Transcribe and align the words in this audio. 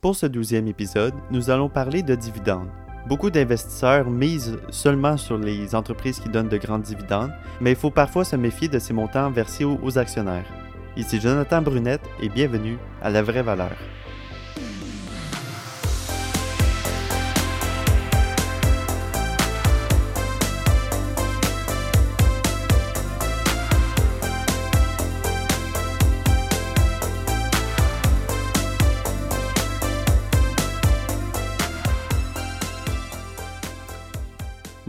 Pour 0.00 0.16
ce 0.16 0.24
douzième 0.24 0.66
épisode, 0.66 1.12
nous 1.30 1.50
allons 1.50 1.68
parler 1.68 2.02
de 2.02 2.14
dividendes. 2.14 2.70
Beaucoup 3.06 3.28
d'investisseurs 3.28 4.08
misent 4.08 4.56
seulement 4.70 5.18
sur 5.18 5.36
les 5.36 5.74
entreprises 5.74 6.20
qui 6.20 6.30
donnent 6.30 6.48
de 6.48 6.56
grands 6.56 6.78
dividendes, 6.78 7.34
mais 7.60 7.72
il 7.72 7.76
faut 7.76 7.90
parfois 7.90 8.24
se 8.24 8.34
méfier 8.34 8.66
de 8.66 8.78
ces 8.78 8.94
montants 8.94 9.30
versés 9.30 9.66
aux 9.66 9.98
actionnaires. 9.98 10.50
Ici 10.96 11.20
Jonathan 11.20 11.60
Brunette 11.60 12.08
et 12.22 12.30
bienvenue 12.30 12.78
à 13.02 13.10
La 13.10 13.22
Vraie 13.22 13.42
Valeur. 13.42 13.76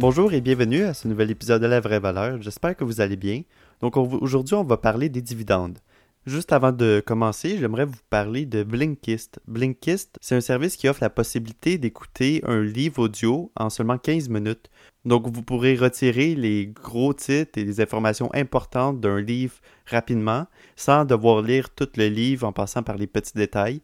Bonjour 0.02 0.34
et 0.34 0.42
bienvenue 0.42 0.82
à 0.82 0.96
ce 0.96 1.08
nouvel 1.08 1.30
épisode 1.30 1.62
de 1.62 1.68
La 1.68 1.80
Vraie 1.80 2.00
Valeur. 2.00 2.42
J'espère 2.42 2.76
que 2.76 2.84
vous 2.84 3.02
allez 3.02 3.18
bien. 3.18 3.44
Donc 3.82 3.98
aujourd'hui, 3.98 4.56
on 4.56 4.64
va 4.64 4.78
parler 4.78 5.10
des 5.10 5.22
dividendes. 5.22 5.78
Juste 6.26 6.54
avant 6.54 6.72
de 6.72 7.04
commencer, 7.06 7.60
j'aimerais 7.60 7.86
vous 7.86 8.00
parler 8.10 8.48
de 8.48 8.64
Blinkist. 8.64 9.40
Blinkist, 9.48 10.18
c'est 10.20 10.36
un 10.36 10.42
service 10.42 10.76
qui 10.76 10.90
offre 10.90 11.04
la 11.04 11.12
possibilité 11.12 11.78
d'écouter 11.78 12.42
un 12.48 12.64
livre 12.64 13.04
audio 13.04 13.52
en 13.56 13.70
seulement 13.70 14.00
15 14.00 14.28
minutes. 14.30 14.72
Donc 15.06 15.28
vous 15.28 15.44
pourrez 15.44 15.76
retirer 15.76 16.34
les 16.34 16.66
gros 16.66 17.14
titres 17.14 17.60
et 17.60 17.64
les 17.64 17.80
informations 17.80 18.32
importantes 18.34 19.00
d'un 19.00 19.22
livre 19.22 19.54
rapidement 19.86 20.48
sans 20.76 21.06
devoir 21.06 21.44
lire 21.44 21.70
tout 21.70 21.90
le 21.96 22.08
livre 22.08 22.48
en 22.48 22.54
passant 22.54 22.82
par 22.82 22.98
les 22.98 23.08
petits 23.08 23.34
détails. 23.36 23.82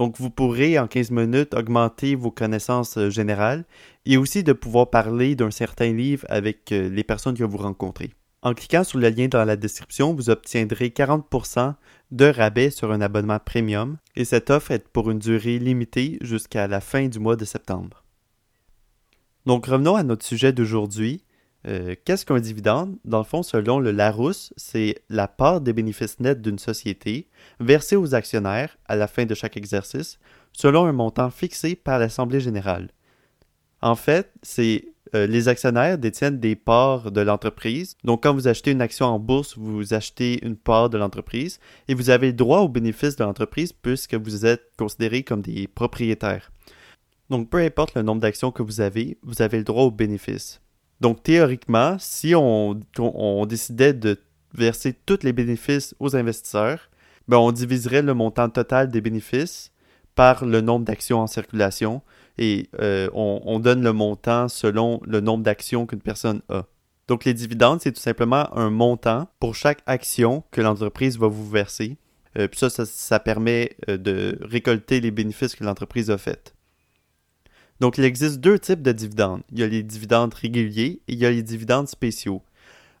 Donc, 0.00 0.16
vous 0.16 0.30
pourrez 0.30 0.78
en 0.78 0.86
15 0.86 1.10
minutes 1.10 1.52
augmenter 1.52 2.14
vos 2.14 2.30
connaissances 2.30 2.96
euh, 2.96 3.10
générales 3.10 3.66
et 4.06 4.16
aussi 4.16 4.42
de 4.42 4.54
pouvoir 4.54 4.88
parler 4.88 5.34
d'un 5.34 5.50
certain 5.50 5.92
livre 5.92 6.24
avec 6.30 6.72
euh, 6.72 6.88
les 6.88 7.04
personnes 7.04 7.36
que 7.36 7.44
vous 7.44 7.58
rencontrez. 7.58 8.14
En 8.40 8.54
cliquant 8.54 8.82
sur 8.82 8.98
le 8.98 9.10
lien 9.10 9.28
dans 9.28 9.44
la 9.44 9.56
description, 9.56 10.14
vous 10.14 10.30
obtiendrez 10.30 10.88
40% 10.88 11.74
de 12.12 12.24
rabais 12.24 12.70
sur 12.70 12.92
un 12.92 13.02
abonnement 13.02 13.38
premium 13.38 13.98
et 14.16 14.24
cette 14.24 14.48
offre 14.48 14.70
est 14.70 14.88
pour 14.88 15.10
une 15.10 15.18
durée 15.18 15.58
limitée 15.58 16.16
jusqu'à 16.22 16.66
la 16.66 16.80
fin 16.80 17.08
du 17.08 17.18
mois 17.18 17.36
de 17.36 17.44
septembre. 17.44 18.02
Donc 19.44 19.66
revenons 19.66 19.96
à 19.96 20.02
notre 20.02 20.24
sujet 20.24 20.54
d'aujourd'hui. 20.54 21.22
Euh, 21.66 21.94
qu'est-ce 22.04 22.24
qu'un 22.24 22.40
dividende? 22.40 22.96
Dans 23.04 23.18
le 23.18 23.24
fond, 23.24 23.42
selon 23.42 23.78
le 23.80 23.90
Larousse, 23.90 24.52
c'est 24.56 25.02
la 25.08 25.28
part 25.28 25.60
des 25.60 25.72
bénéfices 25.72 26.18
nets 26.20 26.40
d'une 26.40 26.58
société 26.58 27.28
versée 27.58 27.96
aux 27.96 28.14
actionnaires 28.14 28.78
à 28.86 28.96
la 28.96 29.06
fin 29.06 29.26
de 29.26 29.34
chaque 29.34 29.56
exercice, 29.56 30.18
selon 30.52 30.86
un 30.86 30.92
montant 30.92 31.30
fixé 31.30 31.76
par 31.76 31.98
l'Assemblée 31.98 32.40
générale. 32.40 32.88
En 33.82 33.94
fait, 33.94 34.32
c'est 34.42 34.86
euh, 35.14 35.26
les 35.26 35.48
actionnaires 35.48 35.98
détiennent 35.98 36.38
des 36.38 36.54
parts 36.54 37.10
de 37.10 37.20
l'entreprise. 37.20 37.96
Donc, 38.04 38.22
quand 38.22 38.34
vous 38.34 38.48
achetez 38.48 38.70
une 38.70 38.82
action 38.82 39.06
en 39.06 39.18
bourse, 39.18 39.56
vous 39.58 39.92
achetez 39.92 40.44
une 40.44 40.56
part 40.56 40.88
de 40.88 40.98
l'entreprise 40.98 41.58
et 41.88 41.94
vous 41.94 42.10
avez 42.10 42.28
le 42.28 42.32
droit 42.34 42.60
aux 42.60 42.68
bénéfices 42.68 43.16
de 43.16 43.24
l'entreprise 43.24 43.72
puisque 43.72 44.14
vous 44.14 44.46
êtes 44.46 44.70
considérés 44.76 45.24
comme 45.24 45.42
des 45.42 45.66
propriétaires. 45.66 46.52
Donc, 47.28 47.50
peu 47.50 47.58
importe 47.58 47.94
le 47.94 48.02
nombre 48.02 48.20
d'actions 48.20 48.50
que 48.50 48.62
vous 48.62 48.80
avez, 48.80 49.18
vous 49.22 49.42
avez 49.42 49.58
le 49.58 49.64
droit 49.64 49.84
aux 49.84 49.90
bénéfices. 49.90 50.60
Donc, 51.00 51.22
théoriquement, 51.22 51.96
si 51.98 52.34
on, 52.34 52.74
décidait 53.46 53.94
de 53.94 54.18
verser 54.54 54.94
tous 55.06 55.22
les 55.22 55.32
bénéfices 55.32 55.94
aux 55.98 56.14
investisseurs, 56.14 56.90
ben, 57.28 57.38
on 57.38 57.52
diviserait 57.52 58.02
le 58.02 58.14
montant 58.14 58.48
total 58.48 58.90
des 58.90 59.00
bénéfices 59.00 59.72
par 60.14 60.44
le 60.44 60.60
nombre 60.60 60.84
d'actions 60.84 61.20
en 61.20 61.26
circulation 61.26 62.02
et 62.36 62.68
euh, 62.80 63.08
on, 63.14 63.60
donne 63.60 63.82
le 63.82 63.92
montant 63.92 64.48
selon 64.48 65.00
le 65.06 65.20
nombre 65.20 65.44
d'actions 65.44 65.86
qu'une 65.86 66.00
personne 66.00 66.42
a. 66.48 66.66
Donc, 67.08 67.24
les 67.24 67.34
dividendes, 67.34 67.80
c'est 67.80 67.92
tout 67.92 68.00
simplement 68.00 68.54
un 68.56 68.70
montant 68.70 69.28
pour 69.40 69.54
chaque 69.54 69.80
action 69.86 70.44
que 70.50 70.60
l'entreprise 70.60 71.18
va 71.18 71.28
vous 71.28 71.48
verser. 71.48 71.96
Euh, 72.38 72.46
puis 72.46 72.60
ça, 72.60 72.70
ça, 72.70 73.20
permet 73.20 73.76
euh, 73.88 73.96
de 73.96 74.38
récolter 74.42 75.00
les 75.00 75.10
bénéfices 75.10 75.56
que 75.56 75.64
l'entreprise 75.64 76.10
a 76.10 76.18
faits. 76.18 76.54
Donc, 77.80 77.96
il 77.96 78.04
existe 78.04 78.40
deux 78.40 78.58
types 78.58 78.82
de 78.82 78.92
dividendes. 78.92 79.42
Il 79.50 79.58
y 79.58 79.62
a 79.62 79.66
les 79.66 79.82
dividendes 79.82 80.34
réguliers 80.34 81.00
et 81.08 81.12
il 81.12 81.18
y 81.18 81.26
a 81.26 81.30
les 81.30 81.42
dividendes 81.42 81.88
spéciaux. 81.88 82.42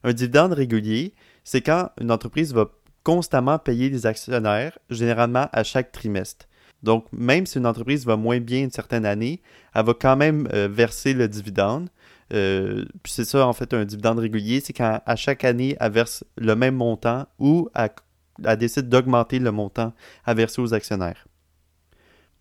Un 0.02 0.14
dividende 0.14 0.52
régulier, 0.52 1.12
c'est 1.44 1.60
quand 1.60 1.90
une 2.00 2.10
entreprise 2.10 2.54
va 2.54 2.70
constamment 3.02 3.58
payer 3.58 3.90
les 3.90 4.06
actionnaires, 4.06 4.78
généralement 4.88 5.48
à 5.52 5.64
chaque 5.64 5.92
trimestre. 5.92 6.46
Donc, 6.82 7.06
même 7.12 7.44
si 7.44 7.58
une 7.58 7.66
entreprise 7.66 8.06
va 8.06 8.16
moins 8.16 8.40
bien 8.40 8.64
une 8.64 8.70
certaine 8.70 9.04
année, 9.04 9.42
elle 9.74 9.84
va 9.84 9.94
quand 9.94 10.16
même 10.16 10.48
euh, 10.54 10.68
verser 10.70 11.12
le 11.12 11.28
dividende. 11.28 11.90
Euh, 12.32 12.86
c'est 13.04 13.24
ça, 13.24 13.46
en 13.46 13.52
fait, 13.52 13.74
un 13.74 13.84
dividende 13.84 14.18
régulier, 14.18 14.60
c'est 14.60 14.72
quand 14.72 15.02
à 15.04 15.16
chaque 15.16 15.44
année, 15.44 15.76
elle 15.78 15.92
verse 15.92 16.24
le 16.38 16.54
même 16.54 16.76
montant 16.76 17.26
ou 17.38 17.68
elle 17.74 18.56
décide 18.56 18.88
d'augmenter 18.88 19.38
le 19.40 19.52
montant 19.52 19.92
à 20.24 20.32
verser 20.32 20.62
aux 20.62 20.72
actionnaires. 20.72 21.26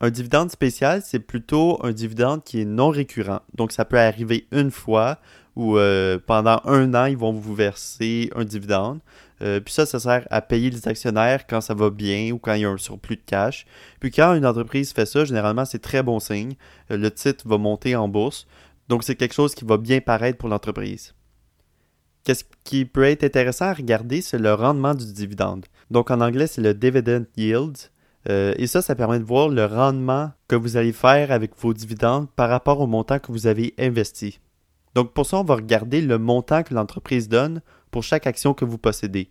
Un 0.02 0.12
dividende 0.12 0.50
spécial, 0.50 1.02
c'est 1.04 1.20
plutôt 1.20 1.78
un 1.86 1.92
dividende 1.92 2.44
qui 2.44 2.62
est 2.62 2.66
non 2.66 2.90
récurrent. 2.90 3.42
Donc, 3.56 3.74
ça 3.74 3.84
peut 3.84 4.00
arriver 4.00 4.48
une 4.52 4.72
fois 4.72 5.20
ou 5.58 5.78
euh, 5.78 6.18
pendant 6.26 6.62
un 6.64 6.94
an, 6.94 7.06
ils 7.06 7.18
vont 7.18 7.34
vous 7.34 7.54
verser 7.54 8.32
un 8.34 8.46
dividende. 8.46 9.00
Euh, 9.42 9.60
puis 9.60 9.74
ça, 9.74 9.86
ça 9.86 10.00
sert 10.00 10.26
à 10.32 10.42
payer 10.42 10.70
les 10.70 10.88
actionnaires 10.88 11.46
quand 11.48 11.60
ça 11.60 11.74
va 11.74 11.90
bien 11.90 12.32
ou 12.32 12.40
quand 12.40 12.54
il 12.54 12.62
y 12.62 12.66
a 12.66 12.70
un 12.70 12.78
surplus 12.78 13.18
de 13.18 13.22
cash. 13.26 13.66
Puis 14.00 14.10
quand 14.10 14.34
une 14.36 14.46
entreprise 14.46 14.94
fait 14.94 15.06
ça, 15.06 15.26
généralement, 15.26 15.66
c'est 15.66 15.80
très 15.80 16.02
bon 16.02 16.20
signe. 16.20 16.54
Euh, 16.92 16.98
le 16.98 17.12
titre 17.12 17.46
va 17.46 17.58
monter 17.58 17.96
en 17.98 18.08
bourse. 18.08 18.48
Donc, 18.88 19.04
c'est 19.04 19.16
quelque 19.16 19.34
chose 19.34 19.54
qui 19.54 19.66
va 19.66 19.78
bien 19.78 20.00
paraître 20.00 20.38
pour 20.38 20.48
l'entreprise. 20.48 21.14
Qu'est-ce 22.24 22.46
qui 22.64 22.86
peut 22.86 23.04
être 23.04 23.26
intéressant 23.26 23.66
à 23.66 23.74
regarder, 23.74 24.22
c'est 24.22 24.40
le 24.40 24.54
rendement 24.54 24.94
du 24.94 25.12
dividende. 25.12 25.66
Donc, 25.92 26.10
en 26.10 26.22
anglais, 26.22 26.48
c'est 26.48 26.62
le 26.62 26.74
dividend 26.74 27.26
yield. 27.36 27.78
Euh, 28.28 28.54
et 28.58 28.68
ça, 28.68 28.82
ça 28.82 28.96
permet 28.96 29.20
de 29.20 29.24
voir 29.24 29.50
le 29.50 29.66
rendement 29.66 30.32
que 30.48 30.56
vous 30.56 30.76
allez 30.76 30.92
faire 30.92 31.32
avec 31.32 31.52
vos 31.58 31.74
dividendes 31.74 32.28
par 32.36 32.50
rapport 32.50 32.82
au 32.82 32.88
montant 32.88 33.20
que 33.20 33.32
vous 33.32 33.48
avez 33.48 33.74
investi. 33.80 34.40
Donc 34.96 35.14
pour 35.14 35.26
ça, 35.26 35.38
on 35.38 35.44
va 35.44 35.56
regarder 35.56 36.02
le 36.02 36.18
montant 36.18 36.64
que 36.64 36.74
l'entreprise 36.74 37.30
donne 37.30 37.62
pour 37.92 38.04
chaque 38.04 38.28
action 38.28 38.54
que 38.54 38.66
vous 38.66 38.78
possédez. 38.78 39.30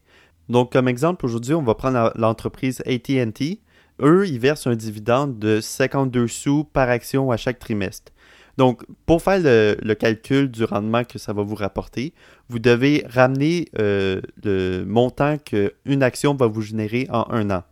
Donc 0.48 0.72
comme 0.72 0.88
exemple, 0.88 1.26
aujourd'hui, 1.26 1.54
on 1.54 1.62
va 1.62 1.74
prendre 1.74 2.12
l'entreprise 2.16 2.82
ATT. 2.86 3.60
Eux, 4.00 4.26
ils 4.26 4.38
versent 4.38 4.66
un 4.66 4.76
dividende 4.76 5.38
de 5.38 5.60
52 5.60 6.28
sous 6.28 6.64
par 6.64 6.88
action 6.88 7.30
à 7.30 7.36
chaque 7.36 7.58
trimestre. 7.58 8.12
Donc, 8.58 8.82
pour 9.06 9.22
faire 9.22 9.38
le, 9.40 9.94
calcul 9.94 10.50
du 10.50 10.64
rendement 10.64 11.04
que 11.04 11.16
ça 11.16 11.32
va 11.32 11.42
vous 11.42 11.54
rapporter, 11.54 12.12
vous 12.48 12.58
devez 12.58 13.04
ramener 13.08 13.68
euh, 13.78 14.20
le 14.42 14.82
montant 14.84 15.38
qu'une 15.38 16.02
action 16.02 16.34
va 16.34 16.48
vous 16.48 16.62
générer 16.62 17.06
en 17.10 17.24
un 17.30 17.50
an. 17.50 17.62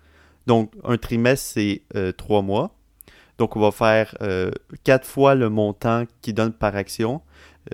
Donc, 0.46 0.72
un 0.84 0.96
trimestre, 0.96 1.52
c'est 1.54 1.82
euh, 1.94 2.12
trois 2.12 2.42
mois. 2.42 2.74
Donc, 3.38 3.56
on 3.56 3.60
va 3.60 3.70
faire 3.70 4.16
euh, 4.22 4.50
quatre 4.84 5.06
fois 5.06 5.34
le 5.34 5.50
montant 5.50 6.04
qui 6.22 6.32
donne 6.32 6.52
par 6.52 6.76
action, 6.76 7.20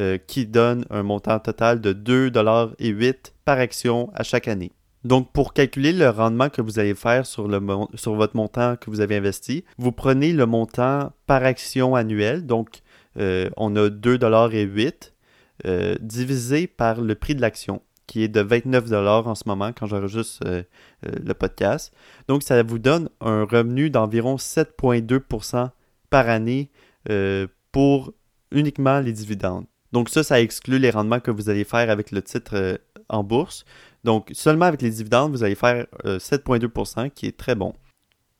euh, 0.00 0.18
qui 0.18 0.46
donne 0.46 0.84
un 0.90 1.02
montant 1.02 1.38
total 1.38 1.80
de 1.80 1.92
2,08$ 1.92 3.32
par 3.44 3.58
action 3.58 4.10
à 4.14 4.22
chaque 4.22 4.48
année. 4.48 4.72
Donc, 5.04 5.32
pour 5.32 5.52
calculer 5.52 5.92
le 5.92 6.08
rendement 6.08 6.48
que 6.48 6.62
vous 6.62 6.78
allez 6.78 6.94
faire 6.94 7.26
sur, 7.26 7.48
sur 7.94 8.14
votre 8.14 8.36
montant 8.36 8.76
que 8.76 8.88
vous 8.88 9.00
avez 9.00 9.16
investi, 9.16 9.64
vous 9.76 9.92
prenez 9.92 10.32
le 10.32 10.46
montant 10.46 11.12
par 11.26 11.44
action 11.44 11.94
annuel. 11.94 12.46
Donc, 12.46 12.80
on 13.16 13.76
a 13.76 13.88
2,08$ 13.88 15.98
divisé 16.00 16.66
par 16.68 17.00
le 17.00 17.14
prix 17.14 17.34
de 17.34 17.40
l'action 17.40 17.82
qui 18.06 18.22
est 18.22 18.28
de 18.28 18.40
29 18.40 18.92
en 19.26 19.34
ce 19.34 19.44
moment 19.46 19.72
quand 19.72 19.86
j'enregistre 19.86 20.40
euh, 20.46 20.62
euh, 21.06 21.10
le 21.24 21.34
podcast. 21.34 21.94
Donc, 22.28 22.42
ça 22.42 22.62
vous 22.62 22.78
donne 22.78 23.08
un 23.20 23.44
revenu 23.44 23.90
d'environ 23.90 24.36
7,2% 24.36 25.70
par 26.10 26.28
année 26.28 26.70
euh, 27.10 27.46
pour 27.70 28.12
uniquement 28.50 29.00
les 29.00 29.12
dividendes. 29.12 29.66
Donc, 29.92 30.08
ça, 30.08 30.22
ça 30.22 30.40
exclut 30.40 30.78
les 30.78 30.90
rendements 30.90 31.20
que 31.20 31.30
vous 31.30 31.48
allez 31.48 31.64
faire 31.64 31.90
avec 31.90 32.10
le 32.10 32.22
titre 32.22 32.80
en 33.08 33.22
bourse. 33.22 33.64
Donc, 34.04 34.30
seulement 34.32 34.66
avec 34.66 34.82
les 34.82 34.90
dividendes, 34.90 35.32
vous 35.32 35.44
allez 35.44 35.54
faire 35.54 35.86
7,2% 36.04 37.10
qui 37.10 37.26
est 37.26 37.36
très 37.36 37.54
bon. 37.54 37.74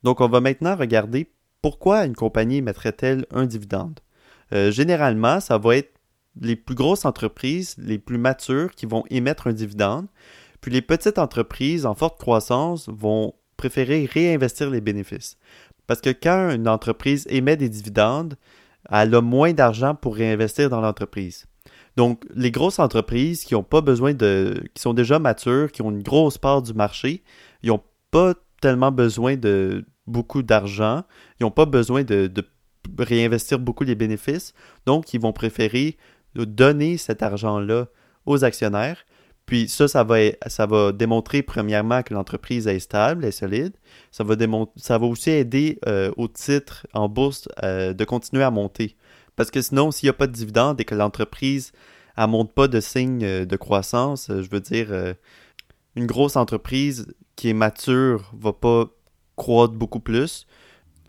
Donc, 0.03 0.21
on 0.21 0.29
va 0.29 0.41
maintenant 0.41 0.77
regarder 0.77 1.31
pourquoi 1.61 2.05
une 2.07 2.15
compagnie 2.15 2.63
mettrait-elle 2.63 3.27
un 3.31 3.45
dividende. 3.45 4.01
généralement, 4.51 5.41
ça 5.41 5.59
va 5.59 5.77
être 5.77 5.92
les 6.41 6.57
plus 6.57 6.75
grosses 6.75 7.05
entreprises, 7.05 7.77
les 7.79 7.99
plus 7.99 8.19
matures, 8.19 8.75
qui 8.75 8.87
vont 8.87 9.05
émettre 9.11 9.47
un 9.47 9.53
dividende. 9.53 10.07
Puis 10.61 10.71
les 10.71 10.83
petites 10.83 11.19
entreprises 11.19 11.87
en 11.87 11.95
forte 11.95 12.19
croissance 12.19 12.89
vont 12.89 13.35
préférer 13.57 14.09
réinvestir 14.11 14.71
les 14.71 14.81
bénéfices. 14.81 15.37
Parce 15.87 16.01
que 16.01 16.11
quand 16.11 16.51
une 16.51 16.69
entreprise 16.69 17.27
émet 17.29 17.57
des 17.57 17.69
dividendes, 17.69 18.37
elle 18.91 19.15
a 19.15 19.21
moins 19.21 19.53
d'argent 19.53 19.95
pour 19.95 20.17
réinvestir 20.17 20.71
dans 20.71 20.81
l'entreprise. 20.81 21.47
Donc, 21.97 22.25
les 22.35 22.51
grosses 22.51 22.79
entreprises 22.79 23.45
qui 23.45 23.55
ont 23.55 23.63
pas 23.63 23.83
besoin 23.83 24.15
de. 24.15 24.65
qui 24.75 24.81
sont 24.81 24.95
déjà 24.95 25.19
matures, 25.19 25.71
qui 25.71 25.83
ont 25.83 25.91
une 25.91 26.03
grosse 26.03 26.39
part 26.39 26.63
du 26.63 26.73
marché, 26.73 27.23
ils 27.63 27.69
n'ont 27.69 27.83
pas 28.11 28.35
tellement 28.61 28.91
besoin 28.91 29.37
de, 29.37 29.85
beaucoup 30.07 30.43
d'argent, 30.43 31.03
ils 31.39 31.45
n'ont 31.45 31.51
pas 31.51 31.67
besoin 31.67 32.05
de, 32.05 32.27
de, 32.27 32.45
réinvestir 32.99 33.59
beaucoup 33.59 33.85
les 33.85 33.95
bénéfices, 33.95 34.55
donc 34.87 35.15
ils 35.15 35.21
vont 35.21 35.33
préférer 35.33 35.97
donner 36.35 36.97
cet 36.97 37.23
argent-là 37.23 37.87
aux 38.27 38.45
actionnaires. 38.45 39.05
Puis 39.47 39.69
ça, 39.69 39.89
ça 39.89 40.05
va, 40.05 40.93
démontrer 40.93 41.43
premièrement 41.43 42.03
que 42.03 42.15
l'entreprise 42.15 42.67
est 42.69 42.79
stable, 42.79 43.25
est 43.25 43.33
solide. 43.33 43.75
Ça 44.11 44.25
va, 44.25 44.35
ça 44.77 44.99
aussi 44.99 45.31
aider 45.31 45.79
euh, 45.87 46.13
au 46.17 46.29
titre 46.29 46.87
en 46.95 47.09
bourse 47.09 47.49
euh, 47.63 47.93
de 47.93 48.05
continuer 48.05 48.45
à 48.45 48.51
monter. 48.51 48.97
Parce 49.37 49.51
que 49.51 49.61
sinon, 49.61 49.91
s'il 49.91 50.07
n'y 50.07 50.11
a 50.11 50.15
pas 50.15 50.27
de 50.27 50.33
dividende 50.33 50.81
et 50.81 50.85
que 50.85 50.95
l'entreprise 50.95 51.73
ne 52.17 52.27
montre 52.27 52.53
pas 52.53 52.69
de 52.69 52.81
signe 52.81 53.25
euh, 53.25 53.45
de 53.45 53.57
croissance, 53.57 54.29
je 54.29 54.49
veux 54.49 54.61
dire, 54.61 55.15
une 55.97 56.07
grosse 56.07 56.37
entreprise 56.37 57.07
qui 57.37 57.51
est 57.51 57.55
mature 57.55 58.33
va 58.39 58.53
pas 58.53 58.87
croître 59.37 59.75
beaucoup 59.75 60.01
plus, 60.01 60.47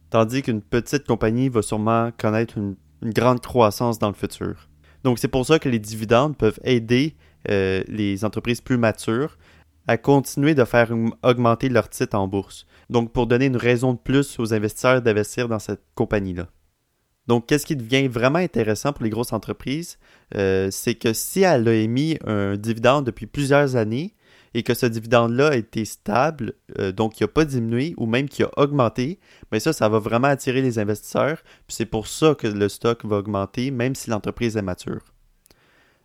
tandis 0.10 0.42
qu'une 0.42 0.62
petite 0.62 1.06
compagnie 1.06 1.50
va 1.50 1.62
sûrement 1.62 2.12
connaître 2.18 2.58
une, 2.58 2.76
grande 3.04 3.42
croissance 3.42 4.00
dans 4.00 4.08
le 4.08 4.14
futur. 4.14 4.70
Donc 5.04 5.20
c'est 5.20 5.28
pour 5.28 5.46
ça 5.46 5.60
que 5.60 5.70
les 5.70 5.80
dividendes 5.80 6.38
peuvent 6.38 6.60
aider 6.64 7.16
euh, 7.50 7.84
les 7.88 8.24
entreprises 8.24 8.62
plus 8.62 8.78
matures 8.78 9.38
à 9.88 9.98
continuer 9.98 10.56
de 10.56 10.64
faire 10.64 10.92
augmenter 11.24 11.68
leur 11.70 11.90
titre 11.90 12.18
en 12.18 12.28
bourse. 12.28 12.66
Donc 12.90 13.12
pour 13.12 13.28
donner 13.28 13.48
une 13.48 13.58
raison 13.58 13.94
de 13.94 14.00
plus 14.00 14.40
aux 14.40 14.54
investisseurs 14.54 15.02
d'investir 15.02 15.50
dans 15.50 15.60
cette 15.60 15.82
compagnie-là. 15.96 16.48
Donc, 17.28 17.48
qu'est-ce 17.48 17.66
qui 17.66 17.76
devient 17.76 18.08
vraiment 18.08 18.40
intéressant 18.40 18.92
pour 18.92 19.04
les 19.04 19.10
grosses 19.10 19.32
entreprises, 19.32 19.98
euh, 20.36 20.70
c'est 20.72 20.96
que 20.96 21.14
si 21.14 21.42
elle 21.42 21.68
a 21.68 21.74
émis 21.74 22.18
un 22.26 22.58
dividende 22.58 23.06
depuis 23.06 23.28
plusieurs 23.28 23.76
années, 23.76 24.14
et 24.54 24.64
que 24.64 24.74
ce 24.74 24.86
dividende-là 24.86 25.50
a 25.50 25.56
été 25.56 25.86
stable, 25.86 26.54
euh, 26.80 26.92
donc 26.92 27.20
il 27.20 27.24
n'a 27.24 27.28
pas 27.28 27.46
diminué 27.46 27.94
ou 27.98 28.06
même 28.06 28.30
qu'il 28.30 28.46
a 28.46 28.52
augmenté, 28.58 29.20
mais 29.52 29.60
ça, 29.60 29.74
ça 29.74 29.90
va 29.90 30.00
vraiment 30.00 30.28
attirer 30.28 30.62
les 30.62 30.80
investisseurs. 30.80 31.42
Puis 31.68 31.76
c'est 31.76 31.86
pour 31.86 32.08
ça 32.08 32.36
que 32.36 32.48
le 32.48 32.70
stock 32.70 33.04
va 33.06 33.18
augmenter, 33.18 33.72
même 33.72 33.96
si 33.96 34.10
l'entreprise 34.10 34.56
est 34.58 34.62
mature. 34.62 35.02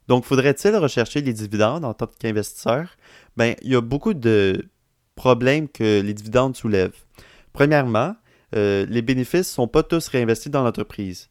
Donc, 0.09 0.25
faudrait-il 0.25 0.75
rechercher 0.77 1.21
les 1.21 1.35
dividendes 1.35 1.85
en 1.85 1.93
tant 1.93 2.09
qu'investisseur? 2.19 2.97
Bien, 3.37 3.55
il 3.62 3.73
y 3.73 3.77
a 3.77 3.83
beaucoup 3.83 4.15
de 4.15 4.67
problèmes 5.15 5.69
que 5.69 6.01
les 6.01 6.15
dividendes 6.15 6.56
soulèvent. 6.56 7.05
Premièrement, 7.53 8.17
euh, 8.56 8.87
les 8.89 9.03
bénéfices 9.03 9.51
ne 9.51 9.55
sont 9.55 9.69
pas 9.69 9.83
tous 9.83 10.09
réinvestis 10.09 10.49
dans 10.49 10.65
l'entreprise. 10.65 11.29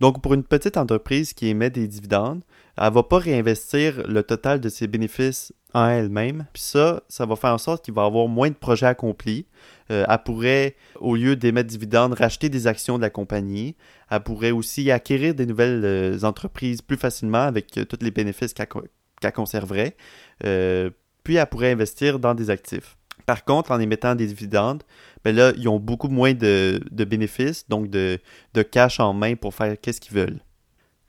Donc, 0.00 0.22
pour 0.22 0.34
une 0.34 0.44
petite 0.44 0.76
entreprise 0.76 1.32
qui 1.32 1.48
émet 1.48 1.70
des 1.70 1.88
dividendes, 1.88 2.42
elle 2.76 2.88
ne 2.88 2.90
va 2.90 3.02
pas 3.02 3.18
réinvestir 3.18 4.06
le 4.06 4.22
total 4.22 4.60
de 4.60 4.68
ses 4.68 4.86
bénéfices 4.86 5.52
en 5.74 5.88
elle-même. 5.88 6.46
Puis 6.52 6.62
ça, 6.62 7.02
ça 7.08 7.26
va 7.26 7.36
faire 7.36 7.52
en 7.52 7.58
sorte 7.58 7.84
qu'il 7.84 7.94
va 7.94 8.04
avoir 8.04 8.28
moins 8.28 8.48
de 8.48 8.54
projets 8.54 8.86
accomplis. 8.86 9.46
Euh, 9.90 10.04
elle 10.08 10.22
pourrait, 10.24 10.76
au 10.96 11.16
lieu 11.16 11.36
d'émettre 11.36 11.68
dividendes, 11.68 12.14
racheter 12.14 12.48
des 12.48 12.66
actions 12.66 12.96
de 12.96 13.02
la 13.02 13.10
compagnie. 13.10 13.76
Elle 14.10 14.20
pourrait 14.20 14.50
aussi 14.50 14.90
acquérir 14.90 15.34
des 15.34 15.46
nouvelles 15.46 15.84
euh, 15.84 16.22
entreprises 16.22 16.82
plus 16.82 16.96
facilement 16.96 17.42
avec 17.42 17.76
euh, 17.78 17.84
tous 17.84 17.98
les 18.02 18.10
bénéfices 18.10 18.54
qu'elle 18.54 19.32
conserverait. 19.32 19.96
puis 20.40 21.36
elle 21.36 21.46
pourrait 21.46 21.72
investir 21.72 22.18
dans 22.18 22.34
des 22.34 22.50
actifs. 22.50 22.96
Par 23.26 23.44
contre, 23.44 23.70
en 23.70 23.78
émettant 23.78 24.14
des 24.14 24.26
dividendes, 24.26 24.82
ben 25.24 25.34
là, 25.34 25.52
ils 25.56 25.68
ont 25.68 25.78
beaucoup 25.78 26.08
moins 26.08 26.34
de, 26.34 26.80
bénéfices, 26.90 27.68
donc 27.68 27.88
de, 27.88 28.18
cash 28.70 29.00
en 29.00 29.12
main 29.12 29.36
pour 29.36 29.54
faire 29.54 29.76
qu'est-ce 29.80 30.00
qu'ils 30.00 30.16
veulent. 30.16 30.40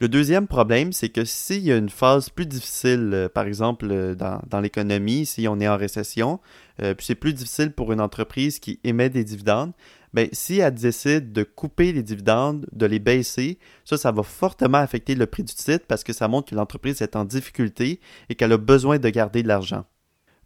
Le 0.02 0.10
deuxième 0.10 0.48
problème, 0.48 0.94
c'est 0.94 1.10
que 1.10 1.26
s'il 1.26 1.62
y 1.62 1.72
a 1.72 1.78
une 1.78 1.92
phase 1.92 2.30
plus 2.30 2.48
difficile, 2.48 3.12
euh, 3.14 3.30
par 3.30 3.46
exemple 3.46 3.88
euh, 3.92 4.16
dans, 4.16 4.60
l'économie, 4.60 5.28
si 5.28 5.48
on 5.48 5.60
est 5.60 5.68
en 5.68 5.78
récession, 5.78 6.40
euh, 6.82 6.96
puis 6.96 7.06
c'est 7.06 7.14
plus 7.14 7.36
difficile 7.36 7.72
pour 7.72 7.92
une 7.92 8.02
entreprise 8.02 8.58
qui 8.58 8.80
émet 8.84 9.12
des 9.12 9.24
dividendes, 9.24 9.74
ben, 10.12 10.28
si 10.32 10.58
elle 10.58 10.74
décide 10.74 11.32
de 11.34 11.44
couper 11.44 11.94
les 11.94 12.02
dividendes, 12.02 12.66
de 12.72 12.88
les 12.88 12.98
baisser, 12.98 13.60
ça, 13.86 13.96
ça 13.96 14.12
va 14.12 14.24
fortement 14.24 14.80
affecter 14.80 15.14
le 15.14 15.28
prix 15.28 15.44
du 15.44 15.54
titre 15.54 15.86
parce 15.88 16.04
que 16.04 16.14
ça 16.14 16.28
montre 16.28 16.50
que 16.50 16.56
l'entreprise 16.56 17.00
est 17.04 17.16
en 17.16 17.24
difficulté 17.24 18.00
et 18.28 18.34
qu'elle 18.34 18.54
a 18.54 18.58
besoin 18.58 18.98
de 18.98 19.08
garder 19.08 19.44
de 19.44 19.48
l'argent. 19.48 19.86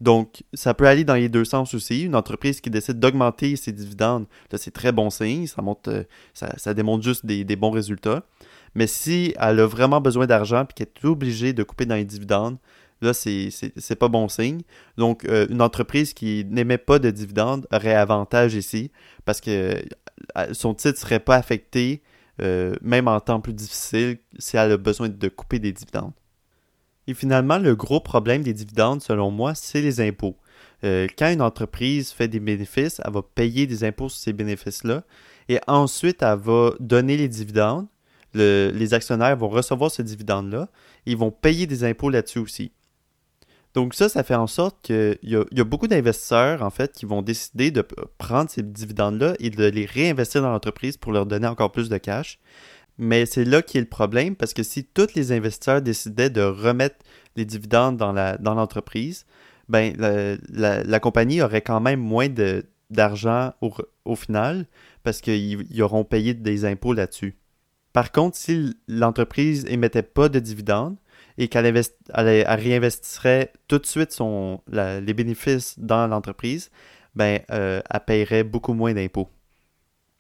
Donc, 0.02 0.44
ça 0.54 0.74
peut 0.74 0.88
aller 0.88 1.06
dans 1.06 1.16
les 1.16 1.30
deux 1.30 1.46
sens 1.46 1.74
aussi. 1.74 2.04
Une 2.04 2.16
entreprise 2.16 2.60
qui 2.60 2.70
décide 2.70 3.00
d'augmenter 3.00 3.56
ses 3.56 3.72
dividendes, 3.72 4.26
c'est 4.54 4.74
très 4.74 4.92
bon 4.92 5.10
signe, 5.10 5.48
ça, 5.48 5.62
montre, 5.62 5.90
euh, 5.90 6.04
ça, 6.34 6.74
démontre 6.74 7.04
juste 7.04 7.26
des, 7.26 7.56
bons 7.56 7.72
résultats. 7.72 8.26
Mais 8.76 8.88
si 8.88 9.34
elle 9.40 9.60
a 9.60 9.66
vraiment 9.66 10.02
besoin 10.02 10.28
d'argent 10.28 10.64
et 10.64 10.74
qu'elle 10.74 10.88
est 10.88 11.06
obligée 11.06 11.54
de 11.54 11.64
couper 11.64 11.86
dans 11.86 11.96
les 11.96 12.06
dividendes, 12.06 12.58
là, 13.02 13.14
c'est 13.14 13.96
pas 13.98 14.08
bon 14.08 14.28
signe. 14.28 14.62
Donc, 14.98 15.26
euh, 15.26 15.48
une 15.50 15.62
entreprise 15.62 16.14
qui 16.14 16.46
n'émet 16.50 16.78
pas 16.78 17.00
de 17.00 17.10
dividendes 17.10 17.68
aurait 17.72 17.96
avantage 17.96 18.54
ici 18.56 18.92
parce 19.26 19.42
que 19.42 19.82
euh, 20.38 20.54
son 20.54 20.74
titre 20.74 21.00
serait 21.00 21.20
pas 21.20 21.36
affecté, 21.36 22.02
même 22.82 23.08
en 23.08 23.20
temps 23.22 23.40
plus 23.40 23.54
difficile, 23.54 24.18
si 24.38 24.58
elle 24.58 24.74
a 24.74 24.78
besoin 24.78 25.08
de 25.08 25.28
couper 25.30 25.60
des 25.60 25.72
dividendes. 25.72 26.12
Et 27.08 27.14
finalement, 27.14 27.58
le 27.58 27.76
gros 27.76 28.00
problème 28.00 28.42
des 28.42 28.54
dividendes, 28.54 29.02
selon 29.02 29.32
moi, 29.32 29.56
c'est 29.56 29.82
les 29.82 30.02
impôts. 30.02 30.36
Euh, 30.84 31.08
quand 31.18 31.32
une 31.32 31.42
entreprise 31.42 32.12
fait 32.12 32.28
des 32.28 32.40
bénéfices, 32.40 33.02
elle 33.04 33.14
va 33.14 33.22
payer 33.22 33.68
des 33.68 33.84
impôts 33.84 34.10
sur 34.10 34.20
ces 34.20 34.34
bénéfices-là. 34.34 35.04
Et 35.50 35.60
ensuite, 35.68 36.22
elle 36.22 36.40
va 36.40 36.72
donner 36.80 37.18
les 37.18 37.28
dividendes. 37.28 37.88
Les 38.36 38.94
actionnaires 38.94 39.36
vont 39.38 39.50
recevoir 39.50 39.90
ce 39.92 40.02
dividende-là. 40.02 40.70
Ils 41.06 41.18
vont 41.18 41.32
payer 41.32 41.68
des 41.68 41.84
impôts 41.84 42.10
là-dessus 42.10 42.40
aussi. 42.40 42.72
Donc 43.74 43.94
ça, 43.94 44.08
ça 44.08 44.24
fait 44.24 44.36
en 44.36 44.48
sorte 44.48 44.78
qu'il 44.82 45.18
y, 45.24 45.36
a 45.36 45.64
beaucoup 45.66 45.88
d'investisseurs, 45.88 46.62
en 46.64 46.70
fait, 46.70 46.94
qui 46.94 47.06
vont 47.06 47.22
décider 47.22 47.72
de 47.72 47.86
prendre 48.18 48.50
ces 48.50 48.64
dividendes-là 48.64 49.36
et 49.40 49.50
de 49.50 49.66
les 49.66 49.86
réinvestir 49.86 50.42
dans 50.42 50.52
l'entreprise 50.52 50.96
pour 50.96 51.12
leur 51.12 51.26
donner 51.26 51.48
encore 51.48 51.74
plus 51.74 51.90
de 51.90 51.98
cash. 51.98 52.40
Mais 52.98 53.26
c'est 53.26 53.44
là 53.44 53.62
qui 53.62 53.78
est 53.78 53.82
le 53.82 53.88
problème 53.88 54.38
parce 54.38 54.54
que 54.54 54.64
si 54.64 54.86
tous 54.86 55.14
les 55.16 55.34
investisseurs 55.34 55.82
décidaient 55.82 56.30
de 56.30 56.42
remettre 56.42 56.96
les 57.36 57.44
dividendes 57.44 57.98
dans 57.98 58.54
l'entreprise, 58.54 59.26
ben 59.68 59.94
la, 59.98 61.00
compagnie 61.00 61.42
aurait 61.42 61.62
quand 61.62 61.82
même 61.82 62.00
moins 62.00 62.30
d'argent 62.90 63.54
au, 64.06 64.16
final 64.16 64.68
parce 65.04 65.22
qu'ils 65.22 65.82
auront 65.82 66.04
payé 66.04 66.34
des 66.34 66.66
impôts 66.66 66.94
là-dessus. 66.94 67.36
Par 67.96 68.12
contre, 68.12 68.36
si 68.36 68.76
l'entreprise 68.90 69.64
émettait 69.70 70.04
pas 70.04 70.28
de 70.28 70.40
dividendes 70.40 70.98
et 71.38 71.48
qu'elle 71.48 71.82
réinvestirait 72.14 73.54
tout 73.70 73.80
de 73.80 73.86
suite 73.86 74.20
les 74.70 75.14
bénéfices 75.14 75.80
dans 75.80 76.06
l'entreprise, 76.06 76.72
ben, 77.16 77.40
euh, 77.52 77.80
elle 77.90 78.00
paierait 78.02 78.44
beaucoup 78.44 78.74
moins 78.74 78.94
d'impôts. 78.94 79.30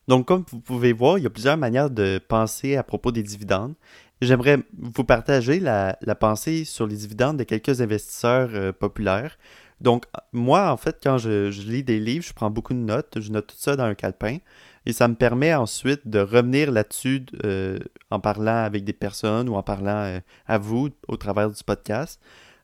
Donc, 0.07 0.25
comme 0.25 0.45
vous 0.50 0.62
pouvez 0.62 0.94
voir, 0.94 1.18
il 1.18 1.25
y 1.25 1.27
a 1.27 1.30
plusieurs 1.30 1.57
manières 1.57 1.89
de 1.89 2.18
penser 2.25 2.77
à 2.77 2.83
propos 2.83 3.11
des 3.11 3.23
dividendes. 3.23 3.73
J'aimerais 4.21 4.59
vous 4.78 5.04
partager 5.04 5.59
la, 5.59 5.97
pensée 6.18 6.64
sur 6.64 6.88
les 6.88 6.95
dividendes 6.95 7.35
de 7.35 7.44
quelques 7.44 7.81
investisseurs 7.81 8.52
euh, 8.54 8.71
populaires. 8.71 9.38
Donc, 9.81 10.06
moi, 10.31 10.71
en 10.71 10.78
fait, 10.78 10.97
quand 11.04 11.18
je, 11.18 11.50
lis 11.69 11.83
des 11.83 12.00
livres, 12.00 12.23
je 12.26 12.33
prends 12.33 12.50
beaucoup 12.50 12.73
de 12.73 12.80
notes, 12.80 13.19
je 13.19 13.31
note 13.31 13.47
tout 13.47 13.57
ça 13.57 13.76
dans 13.76 13.83
un 13.83 13.95
calepin, 13.95 14.38
et 14.85 14.94
ça 14.94 15.07
me 15.07 15.15
permet 15.15 15.54
ensuite 15.54 16.07
de 16.07 16.19
revenir 16.19 16.71
là-dessus 16.71 17.25
euh, 17.44 17.80
en 18.11 18.19
parlant 18.19 18.63
avec 18.63 18.83
des 18.83 18.94
personnes 18.94 19.49
ou 19.49 19.56
en 19.56 19.63
parlant 19.63 20.04
euh, 20.06 20.19
à 20.47 20.57
vous 20.57 20.89
au 21.07 21.18
travers 21.18 21.49
du 21.49 21.63
podcast. 21.63 22.21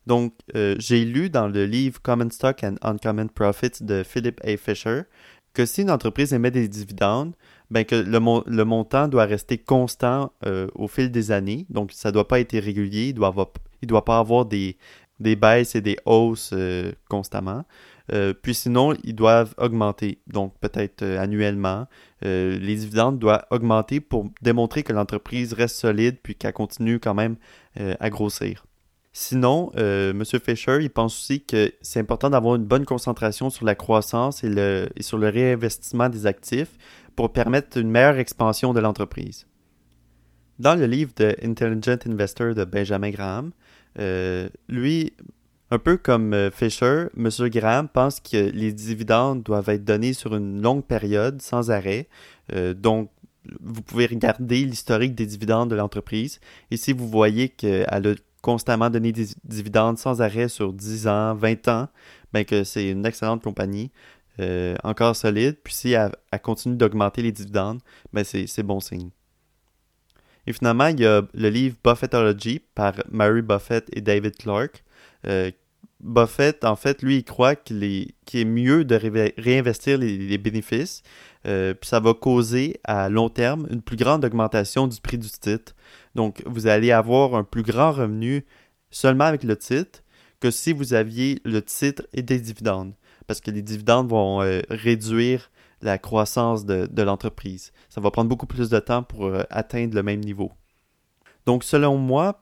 Donc, 0.07 0.33
j'ai 0.79 1.05
lu 1.05 1.29
dans 1.29 1.47
le 1.47 1.65
livre 1.65 2.01
Common 2.01 2.31
Stock 2.31 2.63
and 2.63 2.73
Uncommon 2.81 3.27
Profits 3.27 3.83
de 3.83 4.01
Philip 4.01 4.41
A. 4.43 4.57
Fisher 4.57 5.03
que 5.53 5.65
si 5.65 5.81
une 5.81 5.91
entreprise 5.91 6.33
émet 6.33 6.51
des 6.51 6.67
dividendes, 6.67 7.35
ben 7.69 7.85
que 7.85 7.95
le, 7.95 8.65
montant 8.65 9.07
doit 9.07 9.25
rester 9.25 9.57
constant 9.57 10.31
euh, 10.45 10.67
au 10.75 10.87
fil 10.87 11.11
des 11.11 11.31
années. 11.31 11.65
Donc, 11.69 11.91
ça 11.93 12.09
ne 12.09 12.13
doit 12.13 12.27
pas 12.27 12.39
être 12.39 12.53
irrégulier. 12.53 13.09
Il 13.09 13.15
ne 13.15 13.87
doit, 13.87 14.05
pas 14.05 14.19
avoir 14.19 14.45
des, 14.45 14.77
baisses 15.19 15.75
et 15.75 15.81
des 15.81 15.97
hausses 16.05 16.51
euh, 16.53 16.91
constamment. 17.09 17.63
Euh, 18.13 18.33
puis 18.33 18.53
sinon, 18.53 18.93
ils 19.03 19.15
doivent 19.15 19.53
augmenter, 19.57 20.21
donc 20.27 20.53
peut-être 20.59 21.03
annuellement. 21.03 21.87
les 22.21 22.75
dividendes 22.75 23.19
doivent 23.19 23.45
augmenter 23.51 23.99
pour 23.99 24.29
démontrer 24.41 24.83
que 24.83 24.93
l'entreprise 24.93 25.53
reste 25.53 25.75
solide 25.75 26.17
puis 26.21 26.35
qu'elle 26.35 26.53
continue 26.53 26.99
quand 26.99 27.13
même 27.13 27.35
à 27.77 28.09
grossir. 28.09 28.65
Sinon, 29.13 29.71
euh, 29.75 30.11
M. 30.11 30.23
Fisher, 30.23 30.77
il 30.81 30.89
pense 30.89 31.17
aussi 31.17 31.43
que 31.43 31.73
c'est 31.81 31.99
important 31.99 32.29
d'avoir 32.29 32.55
une 32.55 32.63
bonne 32.63 32.85
concentration 32.85 33.49
sur 33.49 33.65
la 33.65 33.75
croissance 33.75 34.43
et, 34.43 34.89
sur 35.01 35.17
le 35.17 35.27
réinvestissement 35.27 36.07
des 36.07 36.25
actifs 36.25 36.77
pour 37.17 37.33
permettre 37.33 37.77
une 37.77 37.91
meilleure 37.91 38.17
expansion 38.17 38.73
de 38.73 38.79
l'entreprise. 38.79 39.47
Dans 40.59 40.75
le 40.75 40.85
livre 40.85 41.11
de 41.17 41.35
Intelligent 41.43 41.97
Investor 42.07 42.53
de 42.53 42.63
Benjamin 42.63 43.09
Graham, 43.09 43.51
euh, 43.99 44.47
lui, 44.69 45.13
un 45.71 45.79
peu 45.79 45.97
comme 45.97 46.33
euh, 46.33 46.51
Fisher, 46.51 47.07
M. 47.17 47.29
Graham 47.49 47.87
pense 47.89 48.19
que 48.19 48.51
les 48.51 48.73
dividendes 48.73 49.43
doivent 49.43 49.69
être 49.69 49.85
donnés 49.85 50.13
sur 50.13 50.35
une 50.35 50.61
longue 50.61 50.83
période, 50.83 51.41
sans 51.41 51.71
arrêt. 51.71 52.07
donc, 52.75 53.09
vous 53.59 53.81
pouvez 53.81 54.05
regarder 54.05 54.65
l'historique 54.65 55.15
des 55.15 55.25
dividendes 55.25 55.69
de 55.71 55.75
l'entreprise. 55.75 56.39
Et 56.69 56.77
si 56.77 56.93
vous 56.93 57.07
voyez 57.07 57.49
qu'elle 57.49 57.87
a 57.89 58.13
constamment 58.41 58.89
donner 58.89 59.11
des 59.11 59.27
dividendes 59.43 59.97
sans 59.97 60.21
arrêt 60.21 60.47
sur 60.47 60.73
10 60.73 61.07
ans, 61.07 61.33
20 61.35 61.67
ans, 61.67 61.87
ben 62.33 62.43
que 62.43 62.63
c'est 62.63 62.89
une 62.89 63.05
excellente 63.05 63.43
compagnie. 63.43 63.91
euh, 64.39 64.75
encore 64.83 65.15
solide. 65.15 65.57
Puis 65.63 65.73
si 65.73 65.91
elle, 65.91 66.11
continue 66.41 66.75
d'augmenter 66.75 67.21
les 67.21 67.31
dividendes, 67.31 67.81
ben 68.13 68.23
c'est 68.23 68.63
bon 68.63 68.79
signe. 68.79 69.09
Et 70.47 70.53
finalement, 70.53 70.87
il 70.87 70.99
y 70.99 71.05
a 71.05 71.21
le 71.33 71.49
livre 71.49 71.75
Buffettology 71.83 72.59
par 72.73 72.93
Mary 73.11 73.41
Buffett 73.41 73.85
et 73.93 74.01
David 74.01 74.35
Clark. 74.37 74.83
Euh, 75.27 75.51
Buffett, 76.03 76.63
en 76.65 76.75
fait, 76.75 77.01
lui, 77.01 77.17
il 77.17 77.23
croit 77.23 77.55
qu'il 77.55 77.83
est, 77.83 78.15
est, 78.33 78.45
mieux 78.45 78.83
de 78.85 78.95
réinvestir 79.37 79.97
les, 79.97 80.37
bénéfices, 80.37 81.03
euh, 81.45 81.73
puis 81.73 81.87
ça 81.87 81.99
va 81.99 82.13
causer 82.13 82.79
à 82.83 83.09
long 83.09 83.29
terme 83.29 83.67
une 83.69 83.81
plus 83.81 83.97
grande 83.97 84.25
augmentation 84.25 84.87
du 84.87 84.99
prix 84.99 85.17
du 85.17 85.29
titre. 85.29 85.75
Donc, 86.15 86.41
vous 86.45 86.67
allez 86.67 86.91
avoir 86.91 87.35
un 87.35 87.43
plus 87.43 87.63
grand 87.63 87.91
revenu 87.91 88.45
seulement 88.89 89.25
avec 89.25 89.43
le 89.43 89.55
titre 89.55 90.03
que 90.39 90.51
si 90.51 90.73
vous 90.73 90.93
aviez 90.93 91.39
le 91.45 91.61
titre 91.61 92.03
et 92.13 92.23
des 92.23 92.39
dividendes, 92.39 92.93
parce 93.27 93.39
que 93.39 93.51
les 93.51 93.61
dividendes 93.61 94.09
vont 94.09 94.41
euh, 94.41 94.61
réduire 94.69 95.51
la 95.81 95.97
croissance 95.97 96.65
de, 96.65 97.01
l'entreprise. 97.01 97.71
Ça 97.89 98.01
va 98.01 98.11
prendre 98.11 98.29
beaucoup 98.29 98.47
plus 98.47 98.69
de 98.69 98.79
temps 98.79 99.03
pour 99.03 99.25
euh, 99.25 99.43
atteindre 99.49 99.95
le 99.95 100.03
même 100.03 100.21
niveau. 100.21 100.51
Donc, 101.45 101.63
selon 101.63 101.97
moi, 101.97 102.41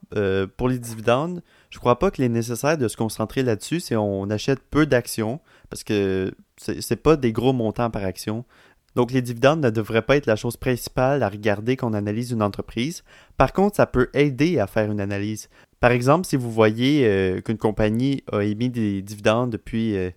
pour 0.57 0.67
les 0.67 0.79
dividendes, 0.79 1.41
je 1.69 1.77
ne 1.77 1.79
crois 1.79 1.99
pas 1.99 2.11
qu'il 2.11 2.23
est 2.23 2.29
nécessaire 2.29 2.77
de 2.77 2.87
se 2.87 2.97
concentrer 2.97 3.43
là-dessus 3.43 3.79
si 3.79 3.95
on 3.95 4.29
achète 4.29 4.59
peu 4.59 4.85
d'actions, 4.85 5.39
parce 5.69 5.83
que 5.83 6.33
ce 6.57 6.71
n'est 6.71 6.97
pas 6.97 7.15
des 7.15 7.31
gros 7.31 7.53
montants 7.53 7.89
par 7.89 8.03
action. 8.03 8.43
Donc 8.95 9.11
les 9.11 9.21
dividendes 9.21 9.61
ne 9.61 9.69
devraient 9.69 10.01
pas 10.01 10.17
être 10.17 10.25
la 10.25 10.35
chose 10.35 10.57
principale 10.57 11.23
à 11.23 11.29
regarder 11.29 11.75
quand 11.75 11.89
on 11.89 11.93
analyse 11.93 12.31
une 12.31 12.41
entreprise. 12.41 13.03
Par 13.37 13.53
contre, 13.53 13.75
ça 13.75 13.85
peut 13.85 14.09
aider 14.13 14.59
à 14.59 14.67
faire 14.67 14.91
une 14.91 14.99
analyse. 14.99 15.49
Par 15.79 15.91
exemple, 15.91 16.25
si 16.25 16.35
vous 16.35 16.51
voyez 16.51 17.05
euh, 17.07 17.41
qu'une 17.41 17.57
compagnie 17.57 18.23
a 18.31 18.41
émis 18.41 18.69
des 18.69 19.01
dividendes 19.01 19.51
depuis... 19.51 19.95
Euh, 19.95 20.09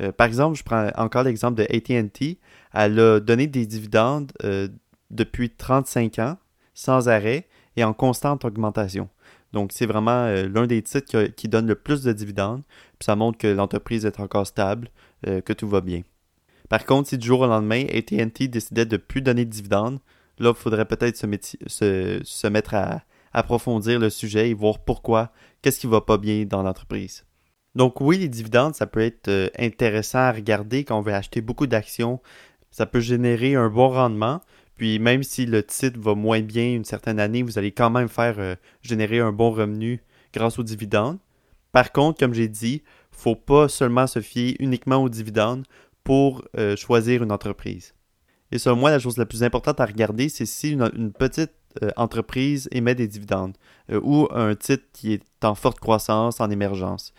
euh, 0.00 0.12
par 0.12 0.26
exemple, 0.26 0.56
je 0.56 0.62
prends 0.62 0.90
encore 0.96 1.24
l'exemple 1.24 1.56
de 1.58 1.64
ATT. 1.64 2.38
Elle 2.72 2.98
a 2.98 3.20
donné 3.20 3.46
des 3.46 3.66
dividendes 3.66 4.32
depuis 5.10 5.50
35 5.50 6.18
ans, 6.20 6.38
sans 6.72 7.08
arrêt, 7.10 7.46
et 7.76 7.84
en 7.84 7.92
constante 7.92 8.44
augmentation. 8.44 9.08
Donc, 9.52 9.72
c'est 9.72 9.86
vraiment 9.86 10.26
euh, 10.26 10.48
l'un 10.48 10.66
des 10.66 10.82
titres 10.82 11.24
qui, 11.36 11.48
donne 11.48 11.66
le 11.66 11.74
plus 11.74 12.02
de 12.02 12.12
dividendes. 12.12 12.62
Ça 13.00 13.16
montre 13.16 13.38
que 13.38 13.48
l'entreprise 13.48 14.06
est 14.06 14.20
encore 14.20 14.46
stable, 14.46 14.88
euh, 15.26 15.40
que 15.40 15.52
tout 15.52 15.68
va 15.68 15.80
bien. 15.80 16.02
Par 16.68 16.84
contre, 16.84 17.08
si 17.08 17.18
du 17.18 17.26
jour 17.26 17.40
au 17.40 17.46
lendemain, 17.46 17.84
ATT 17.92 18.44
décidait 18.44 18.86
de 18.86 18.96
ne 18.96 18.98
plus 18.98 19.22
donner 19.22 19.44
de 19.44 19.50
dividendes, 19.50 19.98
là, 20.38 20.50
il 20.50 20.60
faudrait 20.60 20.84
peut-être 20.84 21.16
se, 21.16 22.46
mettre 22.46 22.74
à 22.74 23.02
approfondir 23.32 23.98
le 23.98 24.08
sujet 24.08 24.50
et 24.50 24.54
voir 24.54 24.78
pourquoi, 24.78 25.32
qu'est-ce 25.62 25.80
qui 25.80 25.86
ne 25.86 25.92
va 25.92 26.00
pas 26.00 26.16
bien 26.16 26.44
dans 26.44 26.62
l'entreprise. 26.62 27.24
Donc 27.74 28.00
oui, 28.00 28.18
les 28.18 28.28
dividendes, 28.28 28.74
ça 28.74 28.86
peut 28.86 29.00
être 29.00 29.28
euh, 29.28 29.48
intéressant 29.58 30.18
à 30.18 30.32
regarder 30.32 30.84
quand 30.84 30.98
on 30.98 31.02
veut 31.02 31.14
acheter 31.14 31.40
beaucoup 31.40 31.66
d'actions. 31.66 32.20
Ça 32.70 32.86
peut 32.86 33.00
générer 33.00 33.54
un 33.56 33.68
bon 33.68 33.88
rendement, 33.88 34.40
puis 34.80 34.98
même 34.98 35.22
si 35.22 35.44
le 35.44 35.62
titre 35.62 36.00
va 36.00 36.14
moins 36.14 36.40
bien 36.40 36.74
une 36.74 36.86
certaine 36.86 37.20
année, 37.20 37.42
vous 37.42 37.58
allez 37.58 37.70
quand 37.70 37.90
même 37.90 38.08
faire 38.08 38.36
euh, 38.38 38.54
générer 38.80 39.18
un 39.18 39.30
bon 39.30 39.50
revenu 39.50 40.02
grâce 40.32 40.58
aux 40.58 40.62
dividendes. 40.62 41.18
Par 41.70 41.92
contre, 41.92 42.18
comme 42.18 42.32
j'ai 42.32 42.48
dit, 42.48 42.82
faut 43.10 43.34
pas 43.34 43.68
seulement 43.68 44.06
se 44.06 44.22
fier 44.22 44.56
uniquement 44.58 44.96
aux 45.02 45.10
dividendes 45.10 45.66
pour 46.02 46.42
euh, 46.56 46.76
choisir 46.76 47.22
une 47.22 47.30
entreprise. 47.30 47.92
Et 48.52 48.58
selon 48.58 48.76
moi, 48.76 48.90
la 48.90 48.98
chose 48.98 49.18
la 49.18 49.26
plus 49.26 49.42
importante 49.42 49.80
à 49.80 49.84
regarder, 49.84 50.30
c'est 50.30 50.46
si 50.46 50.70
une, 50.70 51.12
petite 51.12 51.52
euh, 51.82 51.90
entreprise 51.96 52.66
émet 52.72 52.94
des 52.94 53.06
dividendes 53.06 53.58
ou 54.02 54.28
un 54.30 54.54
titre 54.54 54.84
qui 54.94 55.12
est 55.12 55.44
en 55.44 55.54
forte 55.54 55.78
croissance, 55.78 56.40
en 56.40 56.48
émergence. 56.48 57.12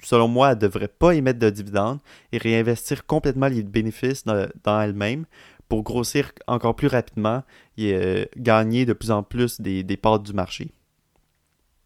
selon 0.00 0.28
moi, 0.28 0.50
elle 0.50 0.56
ne 0.56 0.60
devrait 0.60 0.88
pas 0.88 1.14
émettre 1.14 1.38
de 1.38 1.48
dividendes 1.48 2.00
et 2.32 2.38
réinvestir 2.38 3.06
complètement 3.06 3.46
les 3.46 3.62
bénéfices 3.62 4.24
dans 4.24 4.80
elle-même 4.80 5.24
pour 5.72 5.84
grossir 5.84 6.32
encore 6.48 6.76
plus 6.76 6.86
rapidement 6.86 7.44
et 7.78 7.94
euh, 7.94 8.26
gagner 8.36 8.84
de 8.84 8.92
plus 8.92 9.10
en 9.10 9.22
plus 9.22 9.58
des, 9.58 9.96
parts 9.96 10.20
du 10.20 10.34
marché. 10.34 10.70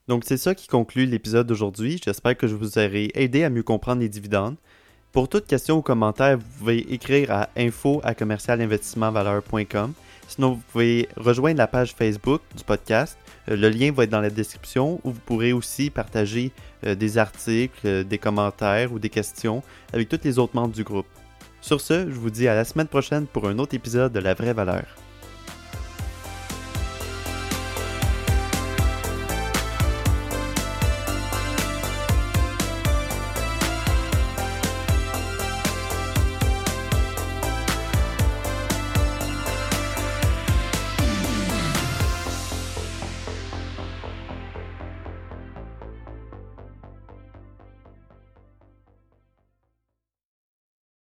Donc 0.09 0.25
c'est 0.25 0.39
ça 0.39 0.57
qui 0.57 0.67
conclut 0.67 1.07
l'épisode 1.07 1.47
d'aujourd'hui. 1.47 2.01
J'espère 2.05 2.37
que 2.37 2.49
je 2.49 2.57
vous 2.57 2.79
aurai 2.79 3.13
aidé 3.15 3.45
à 3.45 3.49
mieux 3.49 3.63
comprendre 3.63 4.01
les 4.01 4.09
dividendes. 4.09 4.57
Pour 5.13 5.29
toute 5.29 5.47
question 5.47 5.77
ou 5.77 5.83
commentaire, 5.83 6.37
vous 6.37 6.59
pouvez 6.59 6.79
écrire 6.93 7.31
à 7.31 7.49
info 7.57 8.01
à 8.03 8.13
Sinon, 10.27 10.55
vous 10.55 10.63
pouvez 10.73 11.09
rejoindre 11.17 11.59
la 11.59 11.69
page 11.69 11.93
Facebook 11.93 12.43
du 12.57 12.65
podcast. 12.65 13.17
Euh, 13.49 13.55
le 13.55 13.69
lien 13.69 13.93
va 13.93 14.03
être 14.03 14.11
dans 14.11 14.21
la 14.21 14.31
description 14.31 15.01
où 15.05 15.13
vous 15.13 15.21
pourrez 15.25 15.53
aussi 15.53 15.91
partager 15.91 16.51
euh, 16.85 16.97
des 16.97 17.19
articles, 17.19 18.05
des 18.05 18.19
commentaires 18.19 18.93
ou 18.93 18.99
des 18.99 19.11
questions 19.11 19.63
avec 19.93 20.09
tous 20.09 20.19
les 20.25 20.41
autres 20.41 20.57
membres 20.57 20.75
du 20.75 20.83
groupe. 20.83 21.07
Sur 21.67 21.81
ce, 21.81 22.09
je 22.09 22.15
vous 22.15 22.31
dis 22.31 22.47
à 22.47 22.55
la 22.55 22.65
semaine 22.65 22.87
prochaine 22.87 23.27
pour 23.27 23.49
un 23.49 23.59
autre 23.59 23.75
épisode 23.75 24.13
de 24.13 24.21
La 24.21 24.35
Vraie 24.35 24.53
Valeur. 24.53 24.85